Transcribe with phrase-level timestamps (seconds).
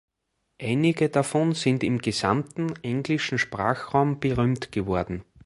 [0.59, 5.23] Einige davon sind im gesamten englischen Sprachraum berühmt geworden.